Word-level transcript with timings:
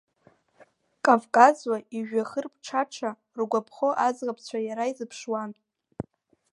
Кавказ 1.05 1.57
уаҩ 1.69 1.83
ижәҩахыр 1.97 2.45
ԥҽаҽа 2.53 3.09
ргәаԥхо, 3.39 3.89
аӡӷабцәа 4.07 4.59
иара 4.67 4.91
изыԥшуан. 4.91 5.51